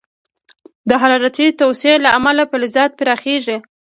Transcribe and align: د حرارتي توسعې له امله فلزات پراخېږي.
د 0.89 0.91
حرارتي 1.01 1.47
توسعې 1.59 1.95
له 2.05 2.09
امله 2.17 2.43
فلزات 2.51 2.91
پراخېږي. 2.99 3.57